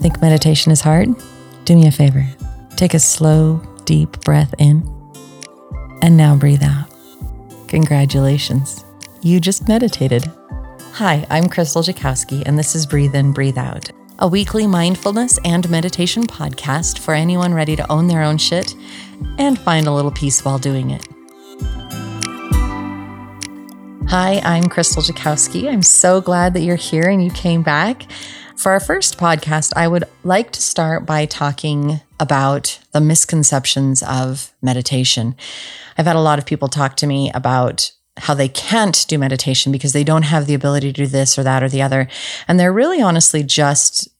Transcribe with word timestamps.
Think 0.00 0.22
meditation 0.22 0.72
is 0.72 0.80
hard? 0.80 1.10
Do 1.66 1.76
me 1.76 1.86
a 1.86 1.92
favor. 1.92 2.26
Take 2.76 2.94
a 2.94 2.98
slow, 2.98 3.60
deep 3.84 4.18
breath 4.20 4.54
in 4.58 4.82
and 6.00 6.16
now 6.16 6.34
breathe 6.34 6.62
out. 6.62 6.90
Congratulations. 7.68 8.82
You 9.20 9.40
just 9.40 9.68
meditated. 9.68 10.24
Hi, 10.94 11.26
I'm 11.28 11.50
Crystal 11.50 11.82
Jakowski, 11.82 12.42
and 12.46 12.58
this 12.58 12.74
is 12.74 12.86
Breathe 12.86 13.14
In, 13.14 13.32
Breathe 13.32 13.58
Out, 13.58 13.90
a 14.18 14.26
weekly 14.26 14.66
mindfulness 14.66 15.38
and 15.44 15.68
meditation 15.68 16.26
podcast 16.26 16.98
for 16.98 17.12
anyone 17.12 17.52
ready 17.52 17.76
to 17.76 17.92
own 17.92 18.06
their 18.06 18.22
own 18.22 18.38
shit 18.38 18.74
and 19.36 19.58
find 19.58 19.86
a 19.86 19.92
little 19.92 20.10
peace 20.10 20.42
while 20.42 20.58
doing 20.58 20.92
it. 20.92 21.06
Hi, 24.08 24.40
I'm 24.44 24.64
Crystal 24.64 25.02
Jakowski. 25.02 25.70
I'm 25.70 25.82
so 25.82 26.22
glad 26.22 26.54
that 26.54 26.62
you're 26.62 26.76
here 26.76 27.08
and 27.08 27.22
you 27.22 27.30
came 27.30 27.62
back. 27.62 28.10
For 28.60 28.72
our 28.72 28.80
first 28.80 29.16
podcast, 29.16 29.72
I 29.74 29.88
would 29.88 30.04
like 30.22 30.50
to 30.50 30.60
start 30.60 31.06
by 31.06 31.24
talking 31.24 32.02
about 32.20 32.78
the 32.92 33.00
misconceptions 33.00 34.02
of 34.02 34.52
meditation. 34.60 35.34
I've 35.96 36.04
had 36.04 36.14
a 36.14 36.20
lot 36.20 36.38
of 36.38 36.44
people 36.44 36.68
talk 36.68 36.94
to 36.96 37.06
me 37.06 37.32
about 37.32 37.90
how 38.18 38.34
they 38.34 38.48
can't 38.48 39.06
do 39.08 39.16
meditation 39.16 39.72
because 39.72 39.94
they 39.94 40.04
don't 40.04 40.24
have 40.24 40.44
the 40.44 40.52
ability 40.52 40.92
to 40.92 41.04
do 41.04 41.06
this 41.06 41.38
or 41.38 41.42
that 41.42 41.62
or 41.62 41.70
the 41.70 41.80
other. 41.80 42.06
And 42.46 42.60
they're 42.60 42.70
really 42.70 43.00
honestly 43.00 43.42
just 43.42 44.10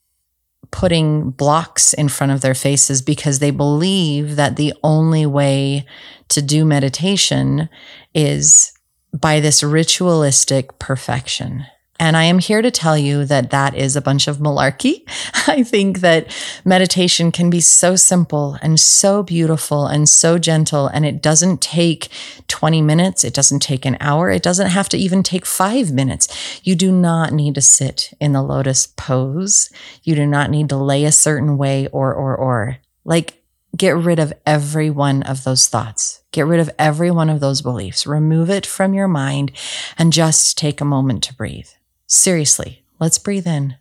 putting 0.70 1.32
blocks 1.32 1.92
in 1.92 2.08
front 2.08 2.32
of 2.32 2.40
their 2.40 2.54
faces 2.54 3.02
because 3.02 3.40
they 3.40 3.50
believe 3.50 4.36
that 4.36 4.56
the 4.56 4.72
only 4.82 5.26
way 5.26 5.84
to 6.28 6.40
do 6.40 6.64
meditation 6.64 7.68
is 8.14 8.72
by 9.12 9.38
this 9.38 9.62
ritualistic 9.62 10.78
perfection. 10.78 11.66
And 12.00 12.16
I 12.16 12.24
am 12.24 12.38
here 12.38 12.62
to 12.62 12.70
tell 12.70 12.96
you 12.96 13.26
that 13.26 13.50
that 13.50 13.74
is 13.74 13.94
a 13.94 14.00
bunch 14.00 14.26
of 14.26 14.38
malarkey. 14.38 15.02
I 15.46 15.62
think 15.62 16.00
that 16.00 16.34
meditation 16.64 17.30
can 17.30 17.50
be 17.50 17.60
so 17.60 17.94
simple 17.94 18.56
and 18.62 18.80
so 18.80 19.22
beautiful 19.22 19.86
and 19.86 20.08
so 20.08 20.38
gentle. 20.38 20.86
And 20.86 21.04
it 21.04 21.20
doesn't 21.20 21.60
take 21.60 22.08
20 22.48 22.80
minutes. 22.80 23.22
It 23.22 23.34
doesn't 23.34 23.60
take 23.60 23.84
an 23.84 23.98
hour. 24.00 24.30
It 24.30 24.42
doesn't 24.42 24.70
have 24.70 24.88
to 24.88 24.96
even 24.96 25.22
take 25.22 25.44
five 25.44 25.92
minutes. 25.92 26.60
You 26.64 26.74
do 26.74 26.90
not 26.90 27.34
need 27.34 27.54
to 27.56 27.60
sit 27.60 28.14
in 28.18 28.32
the 28.32 28.42
lotus 28.42 28.86
pose. 28.86 29.68
You 30.02 30.14
do 30.14 30.24
not 30.24 30.48
need 30.48 30.70
to 30.70 30.78
lay 30.78 31.04
a 31.04 31.12
certain 31.12 31.58
way 31.58 31.86
or, 31.88 32.14
or, 32.14 32.34
or. 32.34 32.78
Like, 33.04 33.42
get 33.76 33.94
rid 33.94 34.18
of 34.18 34.32
every 34.46 34.88
one 34.88 35.22
of 35.24 35.44
those 35.44 35.68
thoughts. 35.68 36.22
Get 36.32 36.46
rid 36.46 36.60
of 36.60 36.70
every 36.78 37.10
one 37.10 37.28
of 37.28 37.40
those 37.40 37.60
beliefs. 37.60 38.06
Remove 38.06 38.48
it 38.48 38.64
from 38.64 38.94
your 38.94 39.08
mind 39.08 39.52
and 39.98 40.14
just 40.14 40.56
take 40.56 40.80
a 40.80 40.86
moment 40.86 41.22
to 41.24 41.34
breathe. 41.34 41.68
Seriously, 42.12 42.82
let's 42.98 43.18
breathe 43.18 43.46
in. 43.46 43.76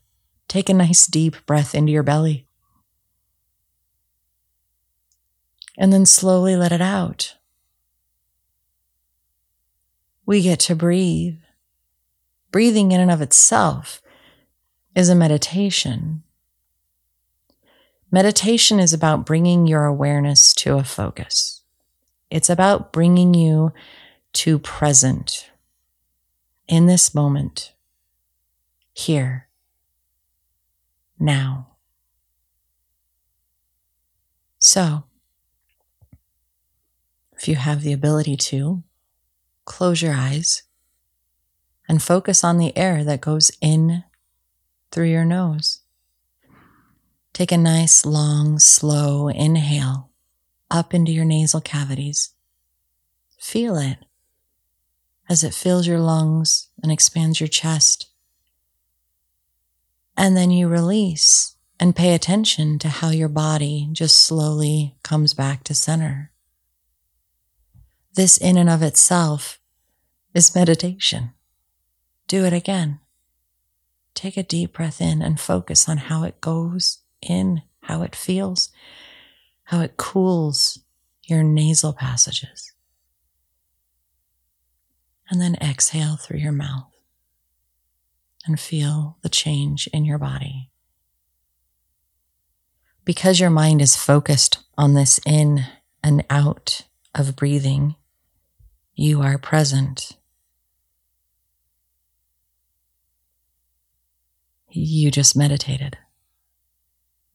Take 0.48 0.70
a 0.70 0.74
nice 0.76 1.08
deep 1.08 1.44
breath 1.48 1.74
into 1.74 1.92
your 1.92 2.04
belly. 2.04 2.46
And 5.80 5.92
then 5.92 6.06
slowly 6.06 6.56
let 6.56 6.72
it 6.72 6.80
out. 6.80 7.38
We 10.28 10.44
get 10.44 10.60
to 10.62 10.76
breathe. 10.76 11.40
Breathing 12.52 12.92
in 12.92 13.02
and 13.02 13.10
of 13.10 13.24
itself 13.24 14.00
is 14.94 15.10
a 15.10 15.16
meditation. 15.16 16.22
Meditation 18.12 18.80
is 18.80 18.94
about 18.94 19.26
bringing 19.26 19.66
your 19.66 19.86
awareness 19.86 20.54
to 20.54 20.78
a 20.78 20.84
focus. 20.84 21.64
It's 22.30 22.50
about 22.52 22.94
bringing 22.94 23.34
you 23.34 23.74
to 24.34 24.60
present 24.60 25.50
in 26.68 26.86
this 26.86 27.16
moment 27.16 27.74
here, 29.00 29.48
now. 31.20 31.76
So, 34.58 35.06
if 37.38 37.48
you 37.48 37.56
have 37.56 37.82
the 37.82 37.94
ability 37.94 38.36
to, 38.38 38.84
close 39.66 40.02
your 40.02 40.14
eyes 40.14 40.64
and 41.88 42.04
focus 42.04 42.44
on 42.44 42.58
the 42.58 42.76
air 42.78 43.04
that 43.04 43.22
goes 43.22 43.52
in 43.62 44.04
through 44.92 45.08
your 45.08 45.26
nose. 45.26 45.82
Take 47.34 47.52
a 47.52 47.58
nice, 47.58 48.06
long, 48.06 48.60
slow 48.60 49.30
inhale 49.30 50.10
up 50.70 50.94
into 50.94 51.12
your 51.12 51.26
nasal 51.26 51.62
cavities. 51.62 52.34
Feel 53.40 53.78
it 53.78 54.00
as 55.30 55.44
it 55.44 55.54
fills 55.54 55.88
your 55.88 56.00
lungs 56.00 56.68
and 56.84 56.92
expands 56.92 57.40
your 57.40 57.48
chest. 57.48 58.09
And 60.20 60.36
then 60.36 60.52
you 60.52 60.68
release 60.68 61.56
and 61.80 61.96
pay 61.96 62.14
attention 62.14 62.78
to 62.80 62.90
how 62.90 63.10
your 63.10 63.30
body 63.30 63.88
just 63.94 64.18
slowly 64.18 64.98
comes 65.02 65.34
back 65.34 65.64
to 65.64 65.74
center. 65.74 66.34
This, 68.16 68.38
in 68.38 68.58
and 68.58 68.70
of 68.70 68.84
itself, 68.84 69.62
is 70.34 70.54
meditation. 70.54 71.32
Do 72.28 72.44
it 72.44 72.52
again. 72.52 73.00
Take 74.14 74.36
a 74.36 74.44
deep 74.44 74.74
breath 74.74 75.00
in 75.00 75.22
and 75.22 75.40
focus 75.40 75.88
on 75.88 75.96
how 75.96 76.24
it 76.24 76.42
goes 76.42 76.98
in, 77.22 77.62
how 77.84 78.02
it 78.02 78.14
feels, 78.14 78.68
how 79.64 79.80
it 79.80 79.96
cools 79.96 80.80
your 81.24 81.44
nasal 81.44 81.94
passages. 81.94 82.74
And 85.30 85.40
then 85.40 85.56
exhale 85.62 86.18
through 86.18 86.40
your 86.40 86.52
mouth 86.52 86.89
and 88.46 88.60
feel 88.60 89.18
the 89.22 89.30
change 89.30 89.88
in 89.94 90.06
your 90.06 90.18
body. 90.18 90.70
Because 93.06 93.40
your 93.40 93.50
mind 93.50 93.82
is 93.82 93.96
focused 93.96 94.60
on 94.78 94.94
this 94.94 95.20
in 95.26 95.66
and 96.04 96.24
out 96.30 96.82
of 97.16 97.36
breathing, 97.36 97.96
you 98.96 99.22
are 99.22 99.38
present. 99.38 100.18
You 104.70 105.10
just 105.10 105.36
meditated. 105.36 105.98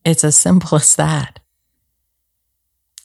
It's 0.04 0.24
as 0.24 0.36
simple 0.36 0.76
as 0.76 0.96
that. 0.96 1.40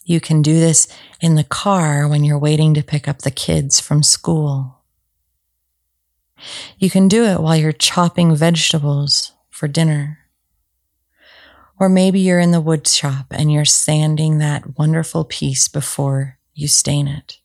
You 0.04 0.20
can 0.20 0.42
do 0.42 0.58
this 0.58 0.88
in 1.20 1.34
the 1.34 1.44
car 1.44 2.08
when 2.08 2.24
you're 2.24 2.38
waiting 2.38 2.74
to 2.74 2.82
pick 2.82 3.06
up 3.06 3.22
the 3.22 3.30
kids 3.30 3.78
from 3.78 4.02
school 4.02 4.79
you 6.78 6.90
can 6.90 7.08
do 7.08 7.24
it 7.24 7.40
while 7.40 7.56
you're 7.56 7.72
chopping 7.72 8.34
vegetables 8.34 9.32
for 9.50 9.68
dinner. 9.68 10.18
Or 11.78 11.88
maybe 11.88 12.20
you're 12.20 12.40
in 12.40 12.50
the 12.50 12.60
wood 12.60 12.86
shop 12.86 13.26
and 13.30 13.50
you're 13.50 13.64
sanding 13.64 14.38
that 14.38 14.78
wonderful 14.78 15.24
piece 15.24 15.68
before 15.68 16.38
you 16.54 16.68
stain 16.68 17.08
it. 17.08 17.38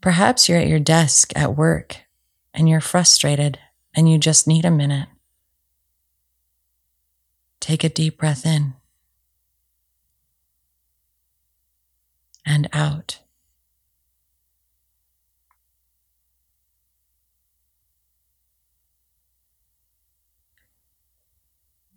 Perhaps 0.00 0.48
you're 0.48 0.58
at 0.58 0.68
your 0.68 0.78
desk 0.78 1.32
at 1.34 1.56
work 1.56 1.96
and 2.52 2.68
you're 2.68 2.80
frustrated 2.80 3.58
and 3.94 4.10
you 4.10 4.18
just 4.18 4.46
need 4.46 4.64
a 4.64 4.70
minute. 4.70 5.08
Take 7.60 7.82
a 7.82 7.88
deep 7.88 8.18
breath 8.18 8.46
in 8.46 8.74
and 12.44 12.68
out. 12.72 13.18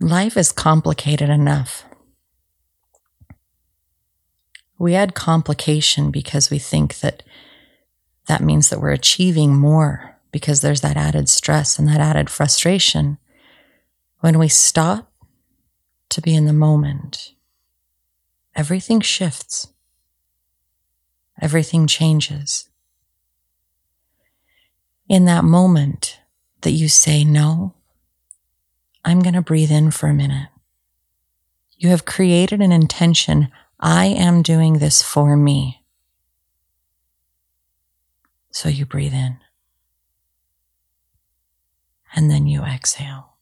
Life 0.10 0.38
is 0.38 0.52
complicated 0.52 1.30
enough. 1.30 1.86
We 4.80 4.96
add 4.96 5.14
complication 5.14 6.10
because 6.10 6.50
we 6.50 6.58
think 6.58 7.02
that 7.02 7.22
that 8.26 8.42
means 8.42 8.70
that 8.70 8.82
we're 8.82 8.90
achieving 8.90 9.56
more 9.56 10.18
because 10.32 10.62
there's 10.62 10.82
that 10.82 10.98
added 10.98 11.30
stress 11.30 11.78
and 11.78 11.88
that 11.90 12.00
added 12.00 12.28
frustration. 12.28 13.20
When 14.22 14.40
we 14.40 14.48
stop 14.48 15.12
to 16.10 16.22
be 16.22 16.34
in 16.34 16.46
the 16.46 16.54
moment, 16.54 17.36
everything 18.56 19.02
shifts, 19.02 19.72
everything 21.40 21.86
changes. 21.86 22.68
In 25.08 25.26
that 25.26 25.44
moment 25.44 26.20
that 26.62 26.72
you 26.72 26.90
say 26.90 27.24
no, 27.24 27.76
I'm 29.10 29.22
going 29.22 29.34
to 29.34 29.42
breathe 29.42 29.72
in 29.72 29.90
for 29.90 30.08
a 30.08 30.14
minute. 30.14 30.50
You 31.76 31.90
have 31.90 32.06
created 32.06 32.62
an 32.62 32.72
intention. 32.72 33.50
I 33.80 34.06
am 34.06 34.44
doing 34.44 34.74
this 34.74 35.02
for 35.02 35.36
me. 35.36 35.84
So 38.52 38.70
you 38.70 38.86
breathe 38.86 39.14
in. 39.14 39.38
And 42.14 42.30
then 42.30 42.46
you 42.46 42.62
exhale. 42.62 43.38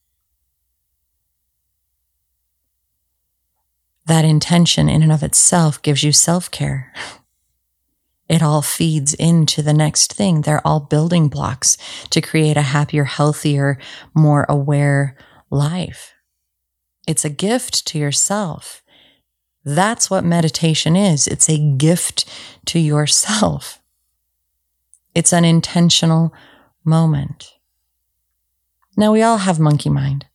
That 4.06 4.24
intention 4.24 4.88
in 4.88 5.04
and 5.04 5.12
of 5.12 5.22
itself 5.22 5.82
gives 5.82 6.02
you 6.04 6.12
self 6.14 6.50
care. 6.50 6.94
It 8.30 8.44
all 8.44 8.62
feeds 8.62 9.14
into 9.14 9.62
the 9.62 9.74
next 9.74 10.12
thing. 10.12 10.42
They're 10.42 10.66
all 10.68 10.82
building 10.82 11.30
blocks 11.30 11.78
to 12.10 12.20
create 12.20 12.58
a 12.58 12.62
happier, 12.62 13.06
healthier, 13.06 13.80
more 14.14 14.46
aware, 14.50 15.16
life. 15.50 16.14
It's 17.08 17.26
a 17.26 17.30
gift 17.30 17.86
to 17.88 18.00
yourself. 18.00 18.84
That's 19.64 20.10
what 20.10 20.24
meditation 20.24 20.96
is. 20.96 21.28
It's 21.28 21.50
a 21.50 21.58
gift 21.58 22.26
to 22.68 22.80
yourself. 22.80 23.82
It's 25.14 25.34
an 25.34 25.46
intentional 25.46 26.34
moment. 26.84 27.54
Now, 28.96 29.12
we 29.12 29.22
all 29.22 29.38
have 29.38 29.60
monkey 29.60 29.90
mind. 29.90 30.26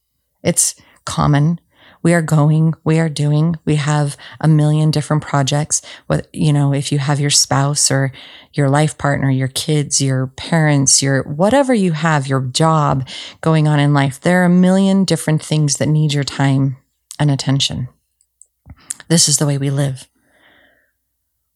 It's 0.43 0.75
common. 1.05 1.61
We 2.03 2.15
are 2.15 2.23
going, 2.23 2.75
we 2.85 2.99
are 2.99 3.09
doing, 3.09 3.57
we 3.65 3.77
have 3.77 4.17
a 4.41 4.49
million 4.49 4.91
different 4.91 5.23
projects. 5.23 5.83
What, 6.09 6.29
you 6.33 6.53
know, 6.53 6.73
if 6.73 6.91
you 6.91 6.99
have 6.99 7.21
your 7.21 7.31
spouse 7.31 7.91
or 7.91 8.13
your 8.53 8.69
life 8.69 8.99
partner, 8.99 9.31
your 9.31 9.49
kids, 9.49 10.01
your 10.01 10.27
parents, 10.27 11.01
your 11.01 11.23
whatever 11.23 11.73
you 11.73 11.93
have, 11.93 12.27
your 12.27 12.41
job 12.41 13.09
going 13.41 13.69
on 13.69 13.79
in 13.79 13.95
life, 13.95 14.21
there 14.21 14.43
are 14.43 14.47
a 14.47 14.51
million 14.51 15.05
different 15.05 15.43
things 15.43 15.77
that 15.77 15.89
need 15.89 16.13
your 16.13 16.25
time 16.25 16.77
and 17.19 17.31
attention. 17.31 17.89
This 19.09 19.29
is 19.29 19.39
the 19.39 19.47
way 19.47 19.59
we 19.59 19.71
live. 19.71 20.09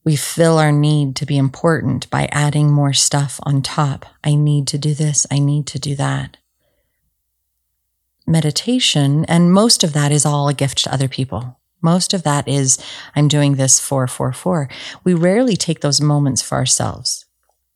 We 0.04 0.14
fill 0.14 0.58
our 0.58 0.70
need 0.70 1.16
to 1.16 1.26
be 1.26 1.36
important 1.36 2.08
by 2.10 2.28
adding 2.30 2.70
more 2.70 2.92
stuff 2.92 3.40
on 3.42 3.62
top. 3.62 4.06
I 4.22 4.36
need 4.36 4.68
to 4.68 4.78
do 4.78 4.94
this. 4.94 5.26
I 5.32 5.40
need 5.40 5.66
to 5.68 5.80
do 5.80 5.96
that 5.96 6.36
meditation, 8.26 9.24
and 9.26 9.52
most 9.52 9.84
of 9.84 9.92
that 9.92 10.12
is 10.12 10.26
all 10.26 10.48
a 10.48 10.54
gift 10.54 10.84
to 10.84 10.92
other 10.92 11.08
people. 11.08 11.58
Most 11.82 12.14
of 12.14 12.22
that 12.24 12.48
is, 12.48 12.78
I'm 13.14 13.28
doing 13.28 13.54
this 13.54 13.78
for, 13.78 14.06
for, 14.06 14.32
for. 14.32 14.68
We 15.04 15.14
rarely 15.14 15.56
take 15.56 15.80
those 15.80 16.00
moments 16.00 16.42
for 16.42 16.56
ourselves. 16.56 17.26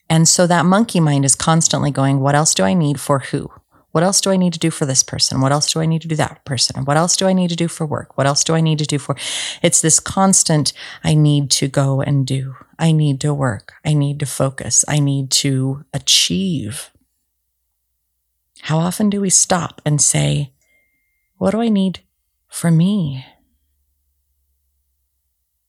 And 0.09 0.27
so 0.27 0.47
that 0.47 0.67
monkey 0.67 0.99
mind 0.99 1.25
is 1.25 1.35
constantly 1.35 1.91
going, 1.91 2.19
what 2.19 2.35
else 2.35 2.55
do 2.55 2.65
I 2.65 2.75
need 2.75 2.99
for 3.01 3.21
who? 3.21 3.51
What 3.93 4.05
else 4.05 4.21
do 4.21 4.31
I 4.31 4.37
need 4.37 4.53
to 4.53 4.59
do 4.59 4.71
for 4.71 4.87
this 4.87 5.03
person? 5.03 5.41
What 5.41 5.53
else 5.53 5.73
do 5.73 5.81
I 5.81 5.87
need 5.87 6.03
to 6.03 6.09
do 6.09 6.17
that 6.17 6.45
person? 6.45 6.85
What 6.85 6.97
else 6.97 7.17
do 7.17 7.27
I 7.27 7.33
need 7.33 7.51
to 7.51 7.57
do 7.57 7.69
for 7.69 7.85
work? 7.85 8.17
What 8.17 8.27
else 8.27 8.45
do 8.45 8.55
I 8.55 8.61
need 8.61 8.79
to 8.79 8.87
do 8.87 8.99
for? 8.99 9.17
It's 9.63 9.81
this 9.81 9.99
constant, 9.99 10.73
I 11.03 11.15
need 11.15 11.51
to 11.53 11.69
go 11.69 12.01
and 12.01 12.27
do. 12.27 12.55
I 12.79 12.93
need 12.93 13.21
to 13.23 13.35
work. 13.35 13.75
I 13.85 13.95
need 13.95 14.21
to 14.21 14.27
focus. 14.27 14.85
I 14.89 15.01
need 15.01 15.31
to 15.33 15.85
achieve. 15.93 16.91
How 18.63 18.79
often 18.79 19.11
do 19.11 19.21
we 19.21 19.31
stop 19.31 19.81
and 19.85 20.01
say, 20.01 20.53
What 21.37 21.53
do 21.53 21.61
I 21.61 21.69
need 21.69 22.01
for 22.49 22.71
me? 22.71 23.25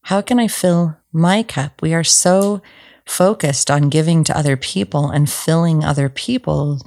How 0.03 0.21
can 0.21 0.39
I 0.39 0.47
fill 0.47 0.97
my 1.11 1.43
cup? 1.43 1.81
We 1.81 1.93
are 1.93 2.03
so 2.03 2.61
focused 3.05 3.71
on 3.71 3.89
giving 3.89 4.23
to 4.25 4.37
other 4.37 4.57
people 4.57 5.09
and 5.09 5.29
filling 5.29 5.83
other 5.83 6.09
people 6.09 6.81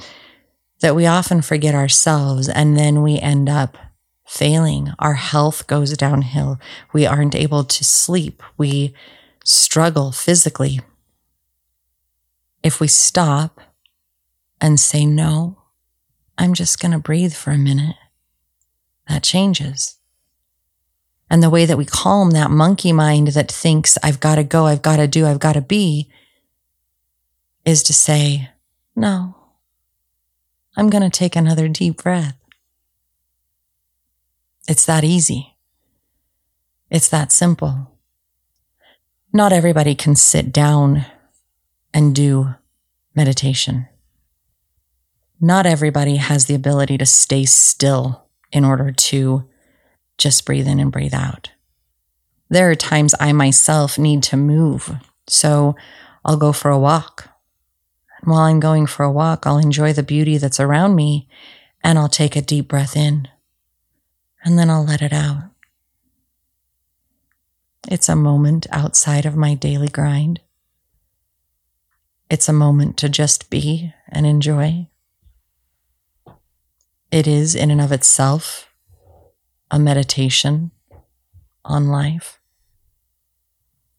that 0.80 0.94
we 0.94 1.06
often 1.06 1.42
forget 1.42 1.74
ourselves 1.74 2.48
and 2.48 2.76
then 2.76 3.02
we 3.02 3.18
end 3.18 3.48
up 3.48 3.78
failing. 4.26 4.92
Our 4.98 5.14
health 5.14 5.66
goes 5.66 5.96
downhill. 5.96 6.58
We 6.92 7.06
aren't 7.06 7.34
able 7.34 7.64
to 7.64 7.84
sleep. 7.84 8.42
We 8.56 8.94
struggle 9.44 10.12
physically. 10.12 10.80
If 12.62 12.80
we 12.80 12.88
stop 12.88 13.60
and 14.60 14.80
say 14.80 15.04
no, 15.04 15.58
I'm 16.36 16.54
just 16.54 16.80
going 16.80 16.92
to 16.92 16.98
breathe 16.98 17.34
for 17.34 17.50
a 17.50 17.58
minute. 17.58 17.96
That 19.08 19.22
changes. 19.22 19.96
And 21.30 21.42
the 21.42 21.50
way 21.50 21.66
that 21.66 21.78
we 21.78 21.84
calm 21.84 22.32
that 22.32 22.50
monkey 22.50 22.92
mind 22.92 23.28
that 23.28 23.50
thinks, 23.50 23.96
I've 24.02 24.20
got 24.20 24.36
to 24.36 24.44
go, 24.44 24.66
I've 24.66 24.82
got 24.82 24.96
to 24.96 25.08
do, 25.08 25.26
I've 25.26 25.40
got 25.40 25.54
to 25.54 25.60
be, 25.60 26.10
is 27.64 27.82
to 27.84 27.94
say, 27.94 28.50
no, 28.94 29.36
I'm 30.76 30.90
going 30.90 31.08
to 31.08 31.10
take 31.10 31.36
another 31.36 31.68
deep 31.68 32.02
breath. 32.02 32.36
It's 34.68 34.86
that 34.86 35.04
easy. 35.04 35.56
It's 36.90 37.08
that 37.08 37.32
simple. 37.32 37.90
Not 39.32 39.52
everybody 39.52 39.94
can 39.94 40.14
sit 40.14 40.52
down 40.52 41.06
and 41.92 42.14
do 42.14 42.54
meditation 43.14 43.88
not 45.40 45.66
everybody 45.66 46.16
has 46.16 46.46
the 46.46 46.54
ability 46.54 46.98
to 46.98 47.06
stay 47.06 47.44
still 47.44 48.24
in 48.52 48.64
order 48.64 48.92
to 48.92 49.48
just 50.16 50.46
breathe 50.46 50.68
in 50.68 50.78
and 50.78 50.92
breathe 50.92 51.14
out. 51.14 51.50
There 52.48 52.70
are 52.70 52.76
times 52.76 53.14
I 53.18 53.32
myself 53.32 53.98
need 53.98 54.22
to 54.24 54.36
move. 54.36 54.92
So 55.26 55.74
I'll 56.24 56.36
go 56.36 56.52
for 56.52 56.70
a 56.70 56.78
walk. 56.78 57.28
And 58.20 58.30
while 58.30 58.42
I'm 58.42 58.60
going 58.60 58.86
for 58.86 59.04
a 59.04 59.12
walk, 59.12 59.46
I'll 59.46 59.58
enjoy 59.58 59.92
the 59.92 60.02
beauty 60.02 60.38
that's 60.38 60.60
around 60.60 60.94
me 60.94 61.28
and 61.82 61.98
I'll 61.98 62.08
take 62.08 62.36
a 62.36 62.42
deep 62.42 62.68
breath 62.68 62.96
in 62.96 63.28
and 64.44 64.58
then 64.58 64.70
I'll 64.70 64.84
let 64.84 65.02
it 65.02 65.12
out. 65.12 65.50
It's 67.90 68.08
a 68.08 68.16
moment 68.16 68.66
outside 68.70 69.26
of 69.26 69.36
my 69.36 69.54
daily 69.54 69.88
grind. 69.88 70.40
It's 72.30 72.48
a 72.48 72.52
moment 72.52 72.96
to 72.98 73.08
just 73.08 73.50
be 73.50 73.92
and 74.08 74.24
enjoy. 74.26 74.88
It 77.14 77.28
is, 77.28 77.54
in 77.54 77.70
and 77.70 77.80
of 77.80 77.92
itself, 77.92 78.74
a 79.70 79.78
meditation 79.78 80.72
on 81.64 81.86
life. 81.86 82.40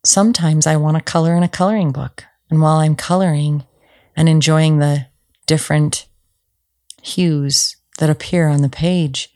Sometimes 0.04 0.68
I 0.68 0.76
want 0.76 0.98
to 0.98 1.02
color 1.02 1.34
in 1.34 1.42
a 1.42 1.48
coloring 1.48 1.94
book. 1.94 2.26
And 2.50 2.62
while 2.62 2.76
I'm 2.76 2.98
coloring 2.98 3.64
and 4.18 4.28
enjoying 4.28 4.80
the 4.80 5.08
different 5.46 6.08
hues 7.02 7.78
that 8.00 8.10
appear 8.10 8.50
on 8.50 8.62
the 8.62 8.68
page, 8.68 9.34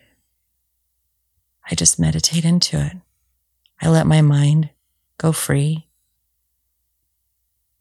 I 1.72 1.74
just 1.74 1.98
meditate 1.98 2.44
into 2.44 2.86
it. 2.86 2.98
I 3.82 3.88
let 3.88 4.06
my 4.06 4.22
mind 4.22 4.72
go 5.18 5.32
free. 5.32 5.88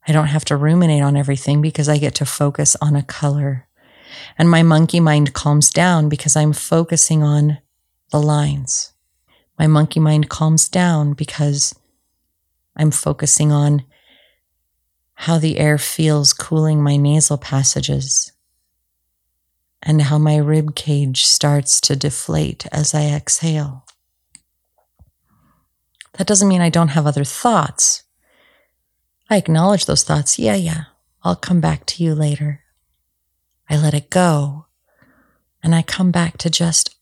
I 0.06 0.12
don't 0.12 0.29
have 0.29 0.45
to 0.45 0.56
ruminate 0.56 1.03
on 1.03 1.17
everything 1.17 1.61
because 1.61 1.89
I 1.89 1.99
get 1.99 2.15
to 2.15 2.25
focus 2.25 2.77
on 2.81 2.95
a 2.95 3.03
color 3.03 3.68
and 4.38 4.50
my 4.50 4.62
monkey 4.62 5.00
mind 5.00 5.32
calms 5.32 5.70
down 5.70 6.08
because 6.08 6.37
I'm 6.37 6.52
focusing 6.52 7.22
on 7.22 7.58
the 8.10 8.20
lines. 8.20 8.93
My 9.58 9.66
monkey 9.66 10.00
mind 10.00 10.28
calms 10.28 10.69
down 10.69 11.14
because 11.14 11.75
I'm 12.76 12.90
focusing 12.90 13.50
on 13.50 13.84
how 15.14 15.38
the 15.38 15.58
air 15.58 15.78
feels 15.78 16.32
cooling 16.32 16.82
my 16.82 16.96
nasal 16.96 17.38
passages 17.38 18.32
and 19.83 20.02
how 20.02 20.18
my 20.18 20.37
rib 20.37 20.75
cage 20.75 21.25
starts 21.25 21.80
to 21.83 21.97
deflate 21.97 22.66
as 22.71 22.94
I 22.94 23.06
exhale. 23.06 23.85
That 26.14 26.26
doesn't 26.26 26.49
mean 26.49 26.61
I 26.61 26.68
don't 26.68 26.88
have 26.88 27.06
other 27.06 27.25
thoughts. 27.25 28.04
I 29.30 29.37
acknowledge 29.37 29.87
those 29.87 30.04
thoughts. 30.04 30.38
Yeah, 30.38 30.54
yeah, 30.54 30.85
I'll 31.23 31.37
come 31.37 31.61
back 31.61 31.85
to 31.87 32.04
you 32.04 32.14
later. 32.14 32.62
I 33.68 33.76
let 33.76 33.94
it 33.94 34.10
go, 34.10 34.66
and 35.62 35.75
I 35.75 35.82
come 35.82 36.10
back 36.10 36.38
to 36.38 36.50
just 36.50 36.96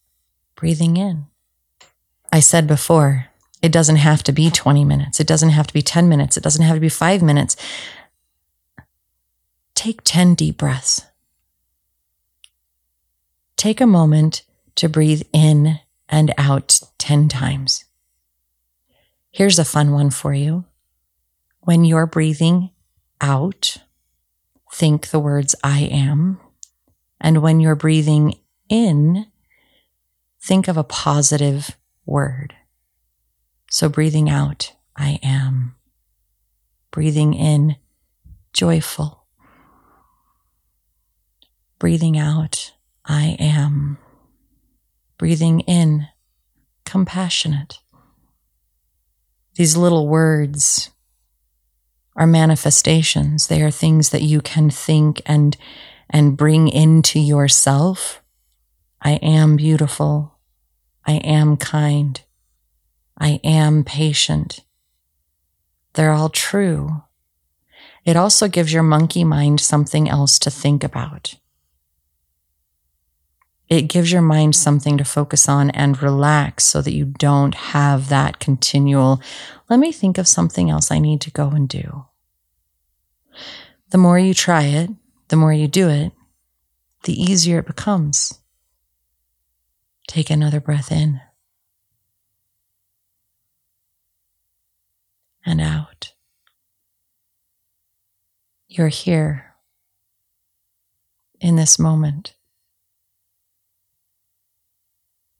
breathing 0.55 0.97
in. 0.97 1.27
I 2.33 2.41
said 2.41 2.67
before, 2.67 3.27
it 3.63 3.73
doesn't 3.73 3.97
have 3.97 4.23
to 4.25 4.33
be 4.33 4.51
20 4.51 4.85
minutes. 4.85 5.21
It 5.21 5.27
doesn't 5.27 5.51
have 5.51 5.67
to 5.69 5.75
be 5.75 5.83
10 5.83 6.09
minutes. 6.09 6.37
It 6.37 6.43
doesn't 6.43 6.65
have 6.65 6.77
to 6.77 6.81
be 6.81 6.89
five 6.89 7.23
minutes. 7.23 7.57
Take 9.75 10.01
10 10.05 10.35
deep 10.35 10.57
breaths. 10.57 11.07
Take 13.57 13.81
a 13.81 13.87
moment 13.87 14.43
to 14.77 14.89
breathe 14.89 15.23
in 15.33 15.81
and 16.09 16.35
out 16.37 16.81
10 16.99 17.29
times. 17.29 17.85
Here's 19.31 19.59
a 19.59 19.65
fun 19.65 19.93
one 19.93 20.11
for 20.11 20.35
you. 20.35 20.65
When 21.61 21.85
you're 21.85 22.07
breathing 22.07 22.71
out, 23.21 23.79
think 24.73 25.09
the 25.09 25.19
words 25.19 25.55
I 25.65 25.81
am. 25.81 26.41
And 27.21 27.43
when 27.43 27.61
you're 27.61 27.75
breathing 27.75 28.35
in, 28.69 29.27
think 30.41 30.69
of 30.69 30.77
a 30.77 30.85
positive 30.85 31.77
word. 32.05 32.55
So 33.71 33.89
breathing 33.89 34.31
out, 34.31 34.73
I 34.97 35.19
am. 35.23 35.75
Breathing 36.91 37.35
in, 37.35 37.77
joyful. 38.53 39.27
Breathing 41.79 42.17
out, 42.17 42.73
I 43.05 43.37
am. 43.39 43.99
Breathing 45.19 45.61
in, 45.61 46.09
compassionate. 46.85 47.81
These 49.57 49.77
little 49.77 50.09
words 50.09 50.91
are 52.15 52.27
manifestations. 52.27 53.47
They 53.47 53.63
are 53.63 53.71
things 53.71 54.11
that 54.11 54.23
you 54.23 54.41
can 54.41 54.71
think 54.71 55.21
and 55.27 55.57
and 56.11 56.37
bring 56.37 56.69
into 56.69 57.19
yourself 57.19 58.23
I 59.03 59.13
am 59.23 59.57
beautiful. 59.57 60.39
I 61.07 61.15
am 61.19 61.57
kind. 61.57 62.21
I 63.19 63.41
am 63.45 63.85
patient. 63.85 64.65
They're 65.93 66.13
all 66.13 66.31
true. 66.31 67.03
It 68.05 68.17
also 68.17 68.49
gives 68.49 68.73
your 68.73 68.83
monkey 68.83 69.23
mind 69.23 69.61
something 69.61 70.09
else 70.09 70.39
to 70.41 70.51
think 70.51 70.83
about. 70.83 71.35
it 73.69 73.83
gives 73.83 74.13
your 74.13 74.23
mind 74.23 74.55
something 74.55 74.97
to 74.97 75.05
focus 75.05 75.49
on 75.49 75.71
and 75.71 76.01
relax 76.03 76.65
so 76.65 76.81
that 76.81 76.95
you 76.95 77.05
don't 77.05 77.55
have 77.55 78.09
that 78.09 78.39
continual, 78.39 79.21
let 79.69 79.79
me 79.81 79.91
think 79.91 80.19
of 80.19 80.29
something 80.29 80.71
else 80.71 80.91
I 80.91 80.99
need 80.99 81.21
to 81.23 81.31
go 81.31 81.49
and 81.49 81.69
do. 81.69 82.07
The 83.91 83.99
more 83.99 84.19
you 84.19 84.35
try 84.35 84.65
it, 84.65 84.91
the 85.29 85.37
more 85.37 85.53
you 85.53 85.69
do 85.69 85.89
it, 85.89 86.13
the 87.05 87.21
easier 87.21 87.59
it 87.59 87.67
becomes. 87.67 88.41
Take 90.09 90.31
another 90.31 90.61
breath 90.61 90.93
in 90.93 91.21
and 95.45 95.61
out. 95.61 96.13
You're 98.69 98.89
here 98.89 99.55
in 101.41 101.57
this 101.57 101.79
moment. 101.79 102.35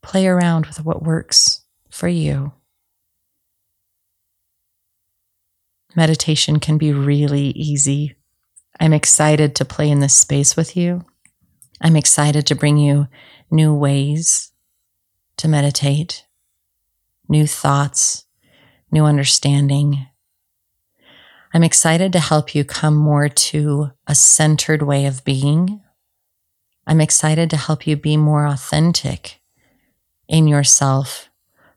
Play 0.01 0.27
around 0.27 0.65
with 0.65 0.83
what 0.83 1.03
works 1.03 1.61
for 1.89 2.07
you. 2.07 2.53
Meditation 5.95 6.59
can 6.59 6.77
be 6.77 6.93
really 6.93 7.47
easy. 7.49 8.16
I'm 8.79 8.93
excited 8.93 9.55
to 9.55 9.65
play 9.65 9.89
in 9.89 9.99
this 9.99 10.13
space 10.13 10.55
with 10.55 10.77
you. 10.77 11.05
I'm 11.81 11.95
excited 11.95 12.45
to 12.47 12.55
bring 12.55 12.77
you 12.77 13.07
new 13.49 13.73
ways 13.73 14.51
to 15.37 15.47
meditate, 15.47 16.25
new 17.29 17.47
thoughts, 17.47 18.25
new 18.91 19.05
understanding. 19.05 20.07
I'm 21.53 21.63
excited 21.63 22.13
to 22.13 22.19
help 22.19 22.53
you 22.53 22.63
come 22.63 22.95
more 22.95 23.29
to 23.29 23.91
a 24.05 24.15
centered 24.15 24.81
way 24.81 25.05
of 25.05 25.23
being. 25.23 25.81
I'm 26.85 27.01
excited 27.01 27.49
to 27.51 27.57
help 27.57 27.87
you 27.87 27.95
be 27.95 28.17
more 28.17 28.45
authentic 28.45 29.39
in 30.27 30.47
yourself 30.47 31.29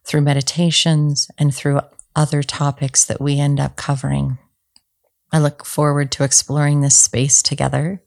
through 0.04 0.22
meditations 0.22 1.30
and 1.38 1.54
through 1.54 1.80
other 2.16 2.42
topics 2.42 3.04
that 3.04 3.20
we 3.20 3.38
end 3.38 3.60
up 3.60 3.76
covering. 3.76 4.38
I 5.32 5.38
look 5.38 5.64
forward 5.64 6.10
to 6.12 6.24
exploring 6.24 6.80
this 6.80 6.96
space 6.96 7.40
together. 7.40 8.02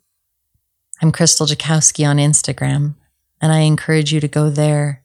I'm 1.01 1.13
Crystal 1.13 1.48
Jakowski 1.48 2.06
on 2.06 2.18
Instagram, 2.18 2.96
and 3.42 3.51
I 3.51 3.60
encourage 3.60 4.12
you 4.12 4.20
to 4.20 4.27
go 4.27 4.50
there. 4.50 5.01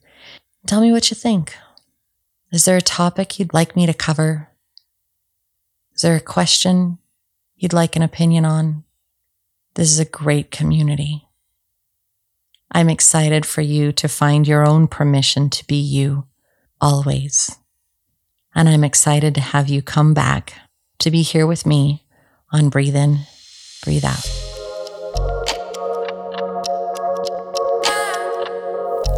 Tell 0.67 0.81
me 0.81 0.91
what 0.91 1.09
you 1.09 1.15
think. 1.15 1.55
Is 2.51 2.65
there 2.65 2.75
a 2.75 2.81
topic 2.81 3.39
you'd 3.39 3.53
like 3.53 3.75
me 3.75 3.85
to 3.85 3.93
cover? 3.93 4.49
Is 5.95 6.01
there 6.01 6.17
a 6.17 6.21
question 6.21 6.97
you'd 7.55 7.73
like 7.73 7.95
an 7.95 8.01
opinion 8.01 8.43
on? 8.43 8.83
This 9.75 9.89
is 9.89 9.99
a 9.99 10.05
great 10.05 10.51
community. 10.51 11.29
I'm 12.71 12.89
excited 12.89 13.45
for 13.45 13.61
you 13.61 13.93
to 13.93 14.09
find 14.09 14.45
your 14.45 14.67
own 14.67 14.87
permission 14.87 15.49
to 15.51 15.65
be 15.67 15.79
you 15.79 16.27
always. 16.81 17.57
And 18.53 18.67
I'm 18.67 18.83
excited 18.83 19.35
to 19.35 19.41
have 19.41 19.69
you 19.69 19.81
come 19.81 20.13
back 20.13 20.53
to 20.97 21.09
be 21.09 21.21
here 21.21 21.47
with 21.47 21.65
me 21.65 22.03
on 22.51 22.69
Breathe 22.69 22.95
In, 22.95 23.19
Breathe 23.83 24.05
Out. 24.05 24.25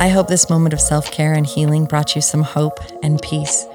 I 0.02 0.10
hope 0.10 0.28
this 0.28 0.50
moment 0.50 0.74
of 0.74 0.82
self 0.82 1.12
care 1.12 1.34
and 1.34 1.46
healing 1.46 1.86
brought 1.86 2.16
you 2.16 2.22
some 2.22 2.42
hope 2.42 2.80
and 3.04 3.22
peace. 3.22 3.68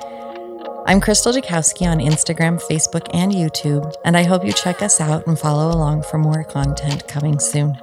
I'm 0.87 1.01
Crystal 1.01 1.33
Jakowski 1.33 1.87
on 1.87 1.99
Instagram, 1.99 2.61
Facebook, 2.63 3.09
and 3.13 3.33
YouTube, 3.33 3.93
and 4.05 4.17
I 4.17 4.25
hope 4.25 4.45
you 4.45 4.53
check 4.53 4.83
us 4.83 5.01
out 5.01 5.27
and 5.27 5.39
follow 5.39 5.75
along 5.75 6.03
for 6.05 6.19
more 6.19 6.45
content 6.45 7.09
coming 7.09 7.39
soon. 7.39 7.77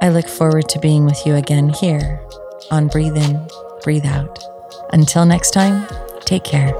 I 0.00 0.08
look 0.08 0.28
forward 0.28 0.68
to 0.70 0.78
being 0.78 1.04
with 1.04 1.24
you 1.26 1.34
again 1.34 1.68
here 1.68 2.20
on 2.70 2.88
Breathe 2.88 3.16
In, 3.16 3.48
Breathe 3.82 4.06
Out. 4.06 4.42
Until 4.92 5.24
next 5.26 5.52
time, 5.52 5.86
take 6.24 6.44
care. 6.44 6.72